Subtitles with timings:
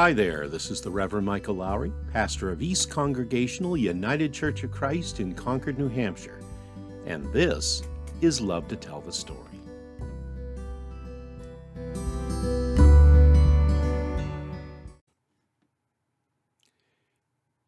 [0.00, 4.70] Hi there, this is the Reverend Michael Lowry, pastor of East Congregational United Church of
[4.70, 6.40] Christ in Concord, New Hampshire,
[7.04, 7.82] and this
[8.22, 9.60] is Love to Tell the Story.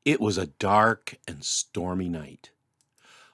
[0.06, 2.50] It was a dark and stormy night,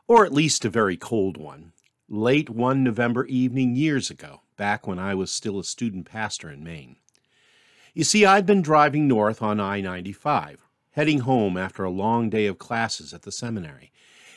[0.08, 1.70] or at least a very cold one,
[2.08, 6.64] late one November evening years ago, back when I was still a student pastor in
[6.64, 6.96] Maine.
[7.94, 12.46] You see, I'd been driving north on I 95, heading home after a long day
[12.46, 13.92] of classes at the seminary,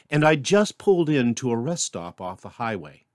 [0.09, 3.06] and I'd just pulled into a rest stop off the highway.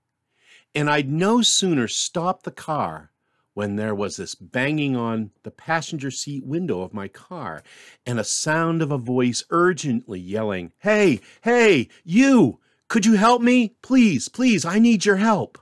[0.75, 3.11] And I'd no sooner stopped the car
[3.53, 7.63] when there was this banging on the passenger seat window of my car
[8.05, 12.59] and a sound of a voice urgently yelling, Hey, hey, you!
[12.87, 13.75] Could you help me?
[13.81, 15.57] Please, please, I need your help.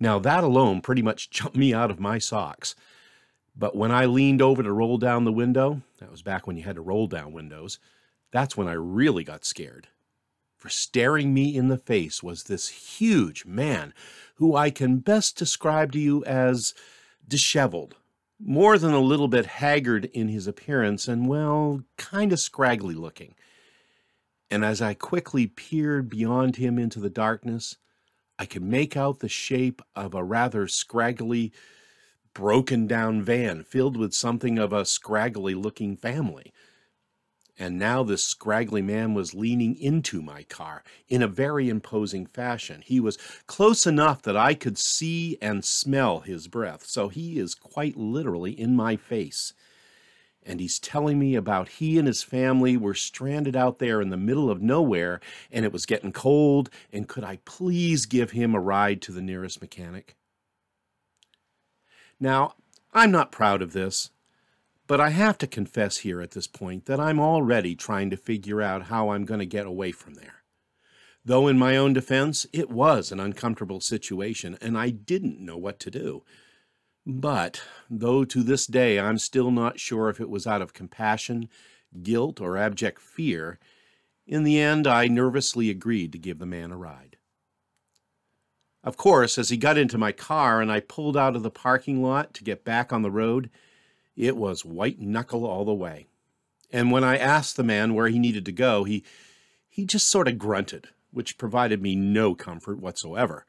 [0.00, 2.74] Now, that alone pretty much jumped me out of my socks.
[3.54, 6.62] But when I leaned over to roll down the window, that was back when you
[6.62, 7.78] had to roll down windows,
[8.30, 9.88] that's when I really got scared.
[10.56, 13.92] For staring me in the face was this huge man
[14.36, 16.72] who I can best describe to you as
[17.26, 17.96] disheveled,
[18.38, 23.34] more than a little bit haggard in his appearance, and well, kind of scraggly looking.
[24.50, 27.76] And as I quickly peered beyond him into the darkness,
[28.38, 31.52] I could make out the shape of a rather scraggly,
[32.34, 36.52] broken down van filled with something of a scraggly looking family.
[37.58, 42.82] And now this scraggly man was leaning into my car in a very imposing fashion.
[42.84, 47.54] He was close enough that I could see and smell his breath, so he is
[47.54, 49.52] quite literally in my face.
[50.42, 54.16] And he's telling me about he and his family were stranded out there in the
[54.16, 55.20] middle of nowhere
[55.52, 59.22] and it was getting cold, and could I please give him a ride to the
[59.22, 60.16] nearest mechanic?
[62.22, 62.54] Now,
[62.94, 64.10] I'm not proud of this,
[64.86, 68.62] but I have to confess here at this point that I'm already trying to figure
[68.62, 70.44] out how I'm going to get away from there.
[71.24, 75.80] Though in my own defense, it was an uncomfortable situation and I didn't know what
[75.80, 76.22] to do.
[77.04, 77.60] But,
[77.90, 81.48] though to this day I'm still not sure if it was out of compassion,
[82.04, 83.58] guilt, or abject fear,
[84.28, 87.11] in the end I nervously agreed to give the man a ride.
[88.84, 92.02] Of course, as he got into my car and I pulled out of the parking
[92.02, 93.48] lot to get back on the road,
[94.16, 96.06] it was white knuckle all the way.
[96.72, 99.04] And when I asked the man where he needed to go, he,
[99.68, 103.44] he just sort of grunted, which provided me no comfort whatsoever.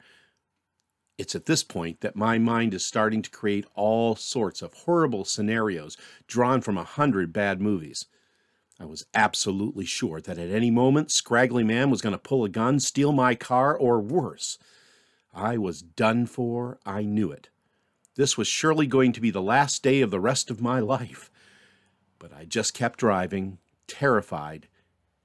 [1.16, 5.24] It's at this point that my mind is starting to create all sorts of horrible
[5.24, 5.96] scenarios
[6.26, 8.06] drawn from a hundred bad movies.
[8.78, 12.48] I was absolutely sure that at any moment Scraggly Man was going to pull a
[12.48, 14.58] gun, steal my car, or worse.
[15.34, 17.48] I was done for, I knew it.
[18.16, 21.30] This was surely going to be the last day of the rest of my life.
[22.18, 24.68] But I just kept driving, terrified,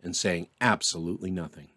[0.02, 1.70] and saying absolutely nothing.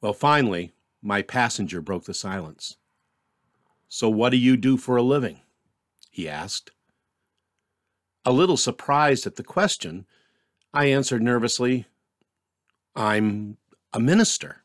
[0.00, 0.72] Well, finally,
[1.02, 2.76] my passenger broke the silence.
[3.88, 5.40] So, what do you do for a living?
[6.10, 6.70] he asked.
[8.24, 10.06] A little surprised at the question,
[10.74, 11.86] I answered nervously,
[12.94, 13.56] I'm
[13.92, 14.62] a minister.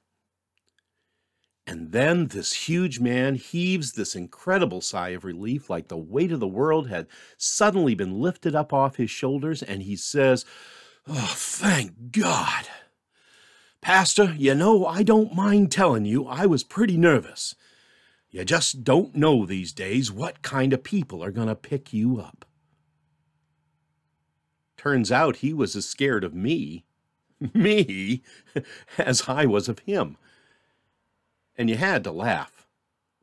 [1.67, 6.39] And then this huge man heaves this incredible sigh of relief, like the weight of
[6.39, 10.45] the world had suddenly been lifted up off his shoulders, and he says,
[11.07, 12.67] Oh, thank God.
[13.81, 17.55] Pastor, you know, I don't mind telling you I was pretty nervous.
[18.29, 22.19] You just don't know these days what kind of people are going to pick you
[22.19, 22.45] up.
[24.77, 26.85] Turns out he was as scared of me,
[27.53, 28.23] me,
[28.99, 30.17] as I was of him
[31.57, 32.67] and you had to laugh.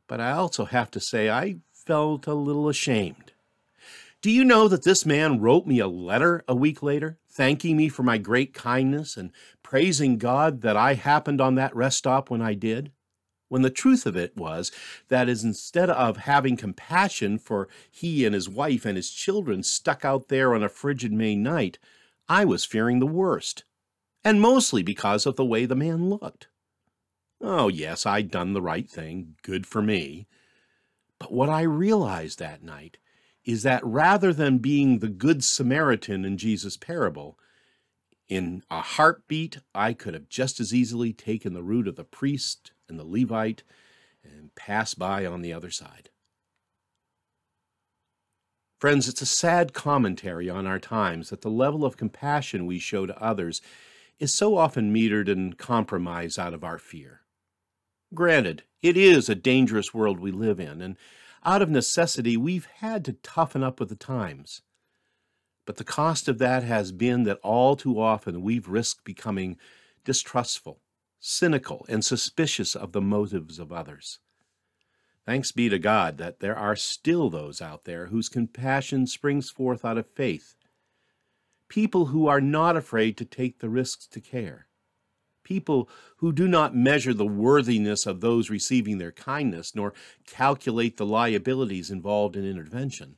[0.07, 3.33] But I also have to say I felt a little ashamed.
[4.21, 7.89] Do you know that this man wrote me a letter a week later, thanking me
[7.89, 9.31] for my great kindness and
[9.63, 12.91] praising God that I happened on that rest stop when I did?
[13.49, 14.71] When the truth of it was
[15.09, 20.05] that is instead of having compassion for he and his wife and his children stuck
[20.05, 21.77] out there on a frigid May night,
[22.29, 23.65] I was fearing the worst,
[24.23, 26.47] and mostly because of the way the man looked.
[27.45, 29.35] Oh, yes, I'd done the right thing.
[29.41, 30.27] Good for me.
[31.19, 32.99] But what I realized that night
[33.43, 37.37] is that rather than being the Good Samaritan in Jesus' parable,
[38.29, 42.71] in a heartbeat, I could have just as easily taken the route of the priest
[42.87, 43.63] and the Levite
[44.23, 46.09] and passed by on the other side.
[48.79, 53.05] Friends, it's a sad commentary on our times that the level of compassion we show
[53.05, 53.61] to others
[54.17, 57.22] is so often metered and compromised out of our fear.
[58.13, 60.97] Granted, it is a dangerous world we live in, and
[61.43, 64.61] out of necessity, we've had to toughen up with the times.
[65.65, 69.57] But the cost of that has been that all too often we've risked becoming
[70.03, 70.81] distrustful,
[71.19, 74.19] cynical, and suspicious of the motives of others.
[75.25, 79.85] Thanks be to God that there are still those out there whose compassion springs forth
[79.85, 80.55] out of faith.
[81.69, 84.67] People who are not afraid to take the risks to care.
[85.43, 89.93] People who do not measure the worthiness of those receiving their kindness, nor
[90.25, 93.17] calculate the liabilities involved in intervention.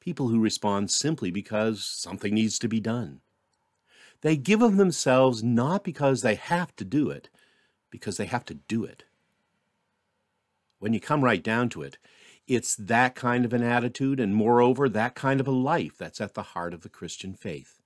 [0.00, 3.20] People who respond simply because something needs to be done.
[4.20, 7.28] They give of themselves not because they have to do it,
[7.90, 9.04] because they have to do it
[10.82, 11.96] when you come right down to it,
[12.48, 16.34] it's that kind of an attitude and, moreover, that kind of a life that's at
[16.34, 17.80] the heart of the Christian faith.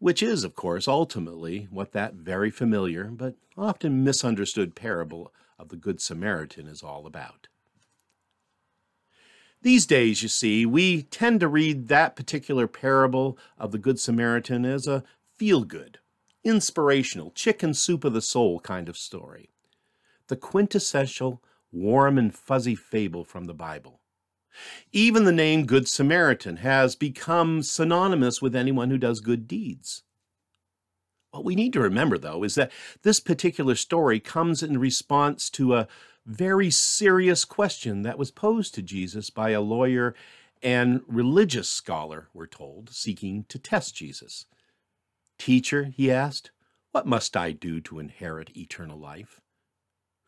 [0.00, 5.76] Which is, of course, ultimately what that very familiar but often misunderstood parable of the
[5.76, 7.48] Good Samaritan is all about.
[9.60, 14.64] These days, you see, we tend to read that particular parable of the Good Samaritan
[14.64, 15.04] as a
[15.36, 15.98] feel good,
[16.42, 19.50] inspirational, chicken soup of the soul kind of story.
[20.28, 23.99] The quintessential warm and fuzzy fable from the Bible.
[24.92, 30.02] Even the name Good Samaritan has become synonymous with anyone who does good deeds.
[31.30, 35.74] What we need to remember, though, is that this particular story comes in response to
[35.74, 35.88] a
[36.26, 40.14] very serious question that was posed to Jesus by a lawyer
[40.62, 44.46] and religious scholar, we're told, seeking to test Jesus.
[45.38, 46.50] Teacher, he asked,
[46.92, 49.40] what must I do to inherit eternal life?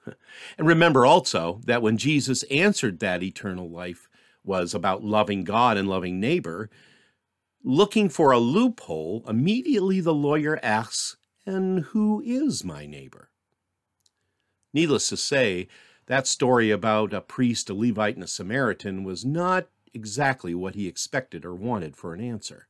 [0.58, 4.08] And remember also that when Jesus answered that eternal life
[4.44, 6.70] was about loving God and loving neighbor,
[7.62, 11.16] looking for a loophole, immediately the lawyer asks,
[11.46, 13.30] And who is my neighbor?
[14.72, 15.68] Needless to say,
[16.06, 20.88] that story about a priest, a Levite, and a Samaritan was not exactly what he
[20.88, 22.66] expected or wanted for an answer.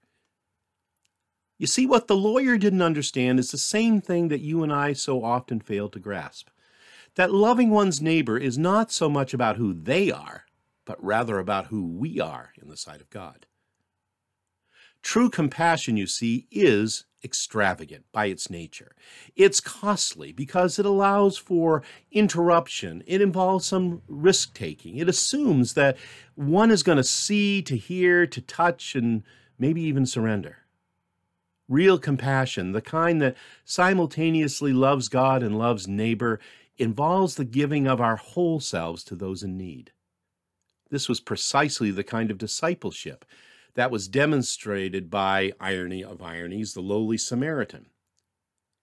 [1.58, 4.92] You see, what the lawyer didn't understand is the same thing that you and I
[4.92, 6.48] so often fail to grasp
[7.14, 10.46] that loving one's neighbor is not so much about who they are,
[10.84, 13.46] but rather about who we are in the sight of God.
[15.02, 18.94] True compassion, you see, is extravagant by its nature.
[19.34, 23.02] It's costly because it allows for interruption.
[23.06, 24.96] It involves some risk taking.
[24.96, 25.96] It assumes that
[26.34, 29.22] one is going to see, to hear, to touch, and
[29.58, 30.58] maybe even surrender.
[31.68, 36.38] Real compassion, the kind that simultaneously loves God and loves neighbor,
[36.76, 39.92] involves the giving of our whole selves to those in need.
[40.92, 43.24] This was precisely the kind of discipleship
[43.72, 47.86] that was demonstrated by irony of ironies, the lowly Samaritan.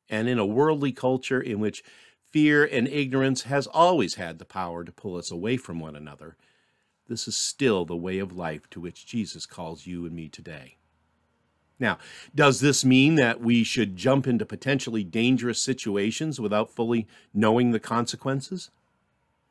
[0.09, 1.83] And in a worldly culture in which
[2.31, 6.35] fear and ignorance has always had the power to pull us away from one another,
[7.07, 10.77] this is still the way of life to which Jesus calls you and me today.
[11.79, 11.99] Now,
[12.33, 17.79] does this mean that we should jump into potentially dangerous situations without fully knowing the
[17.79, 18.71] consequences?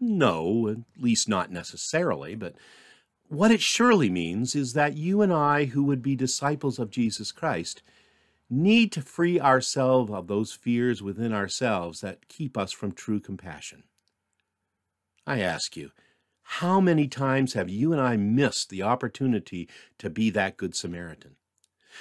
[0.01, 2.55] No, at least not necessarily, but
[3.29, 7.33] what it surely means is that you and I, who would be disciples of Jesus
[7.33, 7.83] Christ,
[8.49, 13.83] need to free ourselves of those fears within ourselves that keep us from true compassion.
[15.27, 15.91] I ask you,
[16.43, 19.69] how many times have you and I missed the opportunity
[19.99, 21.37] to be that Good Samaritan?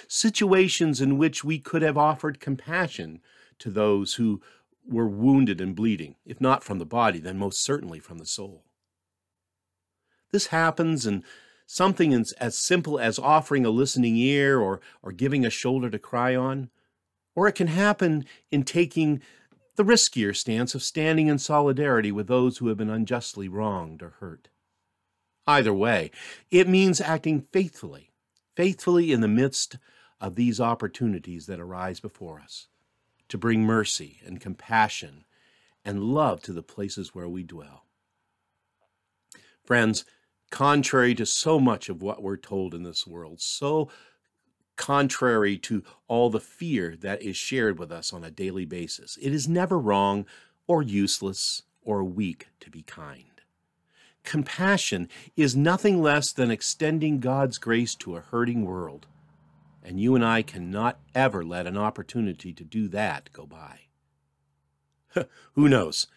[0.07, 3.21] situations in which we could have offered compassion
[3.59, 4.41] to those who
[4.87, 8.63] were wounded and bleeding, if not from the body, then most certainly from the soul.
[10.31, 11.23] This happens in
[11.65, 16.35] something as simple as offering a listening ear or, or giving a shoulder to cry
[16.35, 16.69] on,
[17.35, 19.21] or it can happen in taking
[19.75, 24.15] the riskier stance of standing in solidarity with those who have been unjustly wronged or
[24.19, 24.47] hurt.
[25.45, 26.11] Either way,
[26.49, 28.07] it means acting faithfully
[28.57, 29.77] faithfully in the midst
[30.19, 32.67] of these opportunities that arise before us,
[33.29, 35.25] to bring mercy and compassion
[35.83, 37.85] and love to the places where we dwell.
[39.63, 40.05] Friends,
[40.49, 43.89] contrary to so much of what we're told in this world, so
[44.75, 49.33] contrary to all the fear that is shared with us on a daily basis, it
[49.33, 50.25] is never wrong
[50.67, 53.41] or useless or weak to be kind.
[54.23, 55.07] Compassion
[55.37, 59.07] is nothing less than extending God's grace to a hurting world.
[59.87, 63.83] And you and I cannot ever let an opportunity to do that go by.
[65.53, 66.07] who knows?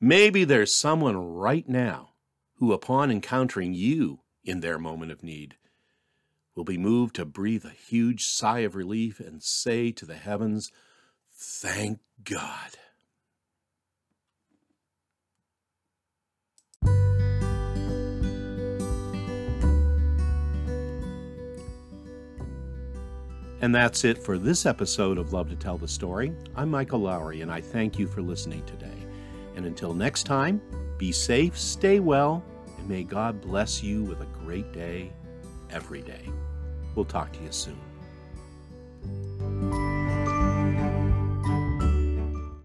[0.00, 2.14] Maybe there's someone right now
[2.54, 5.58] who, upon encountering you in their moment of need,
[6.54, 10.72] will be moved to breathe a huge sigh of relief and say to the heavens,
[11.30, 12.78] Thank God.
[23.62, 26.32] And that's it for this episode of Love to Tell the Story.
[26.56, 29.04] I'm Michael Lowry, and I thank you for listening today.
[29.54, 30.62] And until next time,
[30.96, 32.42] be safe, stay well,
[32.78, 35.12] and may God bless you with a great day
[35.68, 36.26] every day.
[36.94, 37.78] We'll talk to you soon.